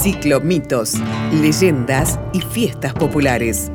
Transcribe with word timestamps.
Ciclo 0.00 0.40
Mitos, 0.40 0.94
Leyendas 1.32 2.20
y 2.32 2.40
Fiestas 2.40 2.92
Populares. 2.92 3.72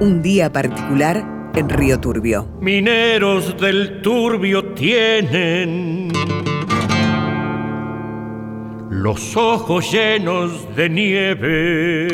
Un 0.00 0.22
día 0.22 0.50
particular 0.50 1.22
en 1.54 1.68
Río 1.68 2.00
Turbio. 2.00 2.48
Mineros 2.58 3.54
del 3.60 4.00
Turbio 4.00 4.64
tienen 4.72 6.10
los 8.88 9.36
ojos 9.36 9.92
llenos 9.92 10.74
de 10.74 10.88
nieve 10.88 12.08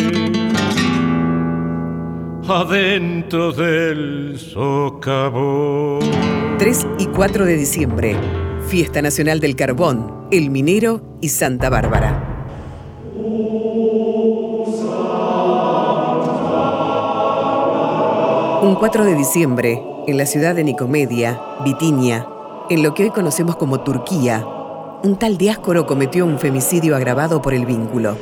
adentro 2.48 3.52
del 3.52 4.36
socavón. 4.36 6.00
3 6.58 6.86
y 6.98 7.06
4 7.06 7.44
de 7.44 7.56
diciembre, 7.56 8.16
Fiesta 8.66 9.00
Nacional 9.00 9.38
del 9.38 9.54
Carbón, 9.54 10.26
El 10.32 10.50
Minero 10.50 11.16
y 11.20 11.28
Santa 11.28 11.70
Bárbara. 11.70 12.50
Un 18.60 18.74
4 18.74 19.04
de 19.04 19.14
diciembre, 19.14 19.80
en 20.08 20.16
la 20.16 20.26
ciudad 20.26 20.56
de 20.56 20.64
Nicomedia, 20.64 21.40
Bitinia, 21.64 22.26
en 22.68 22.82
lo 22.82 22.92
que 22.92 23.04
hoy 23.04 23.10
conocemos 23.10 23.54
como 23.54 23.82
Turquía, 23.82 24.44
un 25.04 25.16
tal 25.16 25.38
Diáscoro 25.38 25.86
cometió 25.86 26.26
un 26.26 26.40
femicidio 26.40 26.96
agravado 26.96 27.40
por 27.40 27.54
el 27.54 27.66
vínculo. 27.66 28.16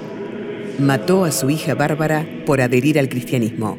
Mató 0.78 1.24
a 1.24 1.32
su 1.32 1.48
hija 1.48 1.74
Bárbara 1.74 2.26
por 2.44 2.60
adherir 2.60 2.98
al 2.98 3.08
cristianismo. 3.08 3.78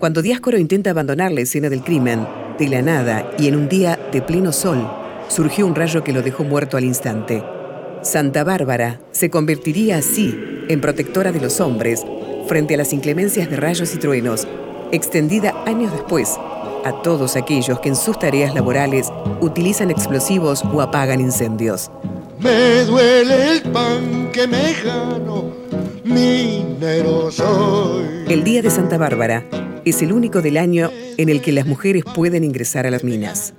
Cuando 0.00 0.22
Diáscoro 0.22 0.58
intenta 0.58 0.90
abandonar 0.90 1.30
la 1.30 1.42
escena 1.42 1.68
del 1.68 1.84
crimen, 1.84 2.26
de 2.58 2.68
la 2.68 2.82
nada 2.82 3.30
y 3.38 3.48
en 3.48 3.56
un 3.56 3.68
día 3.68 3.98
de 4.12 4.22
pleno 4.22 4.52
sol, 4.52 4.88
surgió 5.28 5.66
un 5.66 5.74
rayo 5.74 6.02
que 6.02 6.12
lo 6.12 6.22
dejó 6.22 6.44
muerto 6.44 6.76
al 6.76 6.84
instante. 6.84 7.42
Santa 8.02 8.44
Bárbara 8.44 9.00
se 9.10 9.30
convertiría 9.30 9.98
así 9.98 10.38
en 10.68 10.80
protectora 10.80 11.32
de 11.32 11.40
los 11.40 11.60
hombres 11.60 12.04
frente 12.46 12.74
a 12.74 12.76
las 12.76 12.92
inclemencias 12.92 13.50
de 13.50 13.56
rayos 13.56 13.94
y 13.94 13.98
truenos, 13.98 14.46
extendida 14.92 15.54
años 15.66 15.92
después 15.92 16.38
a 16.84 17.02
todos 17.02 17.34
aquellos 17.34 17.80
que 17.80 17.88
en 17.88 17.96
sus 17.96 18.18
tareas 18.18 18.54
laborales 18.54 19.12
utilizan 19.40 19.90
explosivos 19.90 20.62
o 20.72 20.80
apagan 20.80 21.20
incendios. 21.20 21.90
Me 22.38 22.84
duele 22.84 23.56
el 23.56 23.62
pan 23.62 24.30
que 24.32 24.46
me 24.46 24.72
gano, 24.84 25.52
minero 26.04 27.30
soy. 27.32 28.24
El 28.28 28.44
Día 28.44 28.62
de 28.62 28.70
Santa 28.70 28.98
Bárbara 28.98 29.44
es 29.86 30.02
el 30.02 30.12
único 30.12 30.42
del 30.42 30.56
año 30.56 30.90
en 31.16 31.28
el 31.28 31.40
que 31.40 31.52
las 31.52 31.64
mujeres 31.64 32.02
pueden 32.04 32.42
ingresar 32.42 32.86
a 32.86 32.90
las 32.90 33.04
minas. 33.04 33.54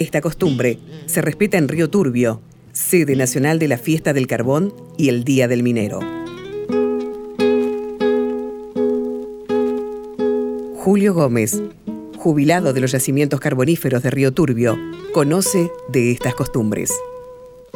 Esta 0.00 0.20
costumbre 0.20 0.78
se 1.06 1.22
respeta 1.22 1.58
en 1.58 1.68
Río 1.68 1.88
Turbio, 1.88 2.40
sede 2.72 3.14
nacional 3.14 3.60
de 3.60 3.68
la 3.68 3.78
Fiesta 3.78 4.12
del 4.12 4.26
Carbón 4.26 4.74
y 4.98 5.10
el 5.10 5.22
Día 5.22 5.46
del 5.46 5.62
Minero. 5.62 6.00
Julio 10.74 11.14
Gómez, 11.14 11.62
jubilado 12.16 12.72
de 12.72 12.80
los 12.80 12.90
yacimientos 12.90 13.38
carboníferos 13.38 14.02
de 14.02 14.10
Río 14.10 14.32
Turbio, 14.32 14.76
conoce 15.12 15.70
de 15.88 16.10
estas 16.10 16.34
costumbres. 16.34 16.92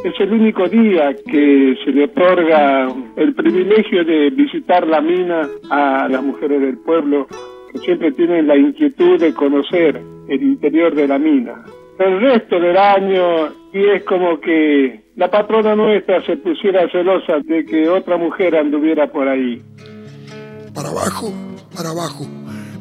Es 0.03 0.13
el 0.19 0.33
único 0.33 0.67
día 0.67 1.15
que 1.25 1.75
se 1.85 1.91
le 1.91 2.03
otorga 2.03 2.93
el 3.15 3.33
privilegio 3.33 4.03
de 4.03 4.31
visitar 4.31 4.85
la 4.85 4.99
mina 4.99 5.49
a 5.69 6.09
las 6.09 6.21
mujeres 6.21 6.59
del 6.59 6.77
pueblo 6.79 7.27
siempre 7.79 8.11
tienen 8.11 8.47
la 8.47 8.55
inquietud 8.55 9.19
de 9.19 9.33
conocer 9.33 10.01
el 10.27 10.43
interior 10.43 10.95
de 10.95 11.07
la 11.07 11.17
mina. 11.17 11.63
El 11.99 12.19
resto 12.19 12.59
del 12.59 12.77
año 12.77 13.53
y 13.73 13.85
es 13.95 14.03
como 14.03 14.39
que 14.39 15.01
la 15.15 15.31
patrona 15.31 15.75
nuestra 15.75 16.25
se 16.25 16.37
pusiera 16.37 16.89
celosa 16.91 17.39
de 17.43 17.65
que 17.65 17.87
otra 17.87 18.17
mujer 18.17 18.55
anduviera 18.55 19.11
por 19.11 19.27
ahí. 19.27 19.61
Para 20.73 20.89
abajo, 20.89 21.31
para 21.75 21.89
abajo, 21.89 22.25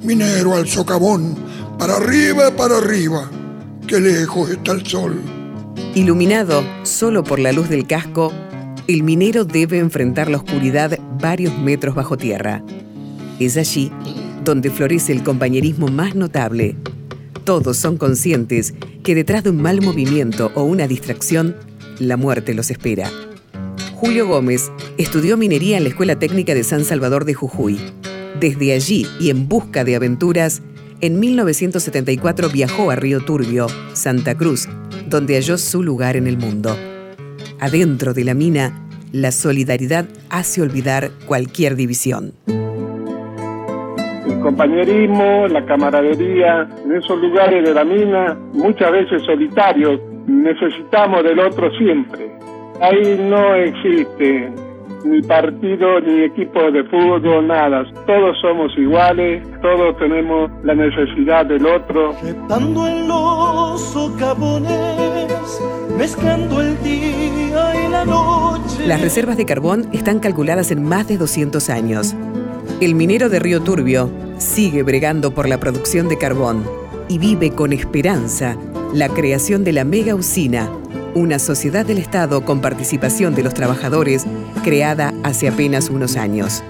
minero 0.02 0.54
al 0.54 0.66
socavón, 0.66 1.36
para 1.78 1.96
arriba, 1.96 2.50
para 2.56 2.78
arriba, 2.78 3.30
que 3.86 4.00
lejos 4.00 4.50
está 4.50 4.72
el 4.72 4.84
sol. 4.84 5.20
Iluminado 5.94 6.64
solo 6.82 7.22
por 7.22 7.38
la 7.38 7.52
luz 7.52 7.68
del 7.68 7.86
casco, 7.86 8.32
el 8.88 9.04
minero 9.04 9.44
debe 9.44 9.78
enfrentar 9.78 10.28
la 10.28 10.38
oscuridad 10.38 10.98
varios 11.20 11.56
metros 11.58 11.94
bajo 11.94 12.16
tierra. 12.16 12.62
Es 13.38 13.56
allí 13.56 13.92
donde 14.44 14.70
florece 14.70 15.12
el 15.12 15.22
compañerismo 15.22 15.88
más 15.88 16.14
notable. 16.14 16.76
Todos 17.44 17.76
son 17.76 17.96
conscientes 17.96 18.74
que 19.02 19.14
detrás 19.14 19.44
de 19.44 19.50
un 19.50 19.60
mal 19.60 19.82
movimiento 19.82 20.52
o 20.54 20.62
una 20.62 20.86
distracción, 20.86 21.56
la 21.98 22.16
muerte 22.16 22.54
los 22.54 22.70
espera. 22.70 23.10
Julio 23.94 24.26
Gómez 24.26 24.70
estudió 24.98 25.36
minería 25.36 25.76
en 25.76 25.84
la 25.84 25.88
Escuela 25.88 26.18
Técnica 26.18 26.54
de 26.54 26.64
San 26.64 26.84
Salvador 26.84 27.24
de 27.24 27.34
Jujuy. 27.34 27.78
Desde 28.38 28.72
allí 28.72 29.06
y 29.20 29.30
en 29.30 29.48
busca 29.48 29.84
de 29.84 29.96
aventuras, 29.96 30.62
en 31.00 31.20
1974 31.20 32.50
viajó 32.50 32.90
a 32.90 32.96
Río 32.96 33.20
Turbio, 33.24 33.66
Santa 33.92 34.34
Cruz, 34.36 34.68
donde 35.08 35.34
halló 35.34 35.58
su 35.58 35.82
lugar 35.82 36.16
en 36.16 36.26
el 36.26 36.38
mundo. 36.38 36.76
Adentro 37.60 38.14
de 38.14 38.24
la 38.24 38.34
mina, 38.34 38.88
la 39.12 39.32
solidaridad 39.32 40.06
hace 40.28 40.60
olvidar 40.60 41.10
cualquier 41.26 41.76
división. 41.76 42.32
Compañerismo, 44.44 45.48
la 45.48 45.64
camaradería, 45.64 46.68
en 46.84 46.92
esos 46.92 47.18
lugares 47.18 47.64
de 47.64 47.72
la 47.72 47.82
mina, 47.82 48.36
muchas 48.52 48.92
veces 48.92 49.22
solitarios, 49.22 49.98
necesitamos 50.26 51.24
del 51.24 51.38
otro 51.38 51.70
siempre. 51.78 52.30
Ahí 52.78 53.18
no 53.26 53.54
existe 53.54 54.52
ni 55.06 55.22
partido, 55.22 55.98
ni 56.00 56.24
equipo 56.24 56.70
de 56.70 56.84
fútbol, 56.84 57.46
nada. 57.46 57.86
Todos 58.06 58.36
somos 58.42 58.70
iguales, 58.76 59.42
todos 59.62 59.96
tenemos 59.96 60.50
la 60.62 60.74
necesidad 60.74 61.46
del 61.46 61.64
otro. 61.64 62.12
Retando 62.22 62.86
en 62.86 63.08
los 63.08 63.80
socavones, 63.80 65.62
mezclando 65.96 66.60
el 66.60 66.82
día 66.82 67.86
y 67.86 67.90
la 67.90 68.04
noche. 68.04 68.86
Las 68.86 69.00
reservas 69.00 69.38
de 69.38 69.46
carbón 69.46 69.86
están 69.94 70.18
calculadas 70.18 70.70
en 70.70 70.84
más 70.84 71.08
de 71.08 71.16
200 71.16 71.70
años. 71.70 72.14
El 72.82 72.94
minero 72.94 73.30
de 73.30 73.38
Río 73.38 73.62
Turbio 73.62 74.10
sigue 74.44 74.82
bregando 74.82 75.32
por 75.32 75.48
la 75.48 75.58
producción 75.58 76.08
de 76.08 76.18
carbón 76.18 76.64
y 77.08 77.18
vive 77.18 77.50
con 77.50 77.72
esperanza 77.72 78.56
la 78.92 79.08
creación 79.08 79.64
de 79.64 79.72
la 79.72 79.84
mega 79.84 80.14
usina 80.14 80.70
una 81.14 81.38
sociedad 81.38 81.86
del 81.86 81.98
Estado 81.98 82.44
con 82.44 82.60
participación 82.60 83.34
de 83.34 83.42
los 83.42 83.54
trabajadores 83.54 84.26
creada 84.62 85.14
hace 85.22 85.48
apenas 85.48 85.88
unos 85.88 86.16
años. 86.16 86.62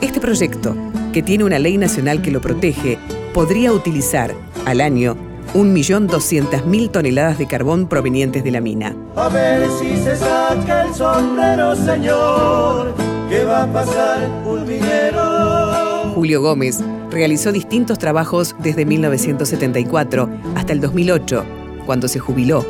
Este 0.00 0.20
proyecto, 0.20 0.74
que 1.12 1.22
tiene 1.22 1.44
una 1.44 1.58
ley 1.58 1.78
nacional 1.78 2.20
que 2.20 2.30
lo 2.30 2.40
protege, 2.40 2.98
podría 3.32 3.72
utilizar 3.72 4.34
al 4.66 4.80
año 4.80 5.16
1.200.000 5.54 6.90
toneladas 6.90 7.38
de 7.38 7.46
carbón 7.46 7.88
provenientes 7.88 8.44
de 8.44 8.50
la 8.50 8.60
mina. 8.60 8.94
A 9.16 9.28
ver 9.28 9.68
si 9.78 9.96
se 9.96 10.16
saca 10.16 10.82
el 10.82 10.94
sombrero, 10.94 11.74
señor, 11.76 12.94
¿qué 13.28 13.44
va 13.44 13.62
a 13.62 13.72
pasar, 13.72 14.28
pulvinero? 14.44 15.87
Julio 16.18 16.42
Gómez 16.42 16.82
realizó 17.12 17.52
distintos 17.52 17.96
trabajos 17.96 18.56
desde 18.58 18.84
1974 18.84 20.28
hasta 20.56 20.72
el 20.72 20.80
2008, 20.80 21.44
cuando 21.86 22.08
se 22.08 22.18
jubiló 22.18 22.64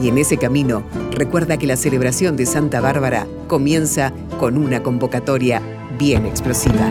y 0.00 0.08
en 0.08 0.16
ese 0.16 0.38
camino 0.38 0.82
recuerda 1.10 1.58
que 1.58 1.66
la 1.66 1.76
celebración 1.76 2.34
de 2.34 2.46
Santa 2.46 2.80
Bárbara 2.80 3.26
comienza 3.46 4.14
con 4.40 4.56
una 4.56 4.82
convocatoria 4.82 5.60
bien 5.98 6.24
explosiva. 6.24 6.90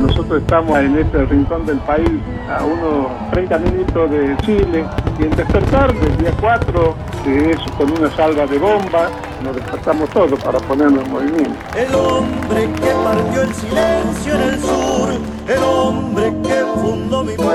Nosotros 0.00 0.42
estamos 0.42 0.78
en 0.78 0.98
este 0.98 1.24
rincón 1.24 1.66
del 1.66 1.78
país, 1.78 2.08
a 2.48 2.64
unos 2.64 3.08
30 3.32 3.58
minutos 3.58 4.08
de 4.12 4.36
Chile, 4.44 4.84
y 5.18 5.22
en 5.24 5.30
despertar 5.30 5.92
del 5.98 6.16
día 6.18 6.32
4, 6.40 6.94
que 7.24 7.50
es 7.50 7.58
con 7.76 7.90
una 7.90 8.08
salva 8.14 8.46
de 8.46 8.58
bomba, 8.58 9.10
nos 9.44 9.54
despertamos 9.56 10.08
todos 10.10 10.42
para 10.42 10.58
ponernos 10.60 11.04
en 11.04 11.12
movimiento. 11.12 11.54
El 11.76 11.94
hombre 11.94 12.70
que 12.72 12.90
partió 13.04 13.42
el 13.42 13.54
silencio 13.54 14.34
en 14.34 14.40
el 14.40 14.58
sur, 14.60 15.10
el 15.46 15.62
hombre 15.62 16.34
que 16.42 16.64
fundó 16.74 17.22
mi 17.22 17.34
pueblo. 17.34 17.52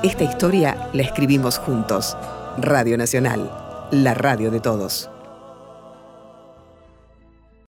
Esta 0.02 0.24
historia 0.24 0.88
la 0.92 1.02
escribimos 1.02 1.58
juntos. 1.58 2.16
Radio 2.58 2.98
Nacional, 2.98 3.48
la 3.92 4.14
radio 4.14 4.50
de 4.50 4.58
todos. 4.58 5.11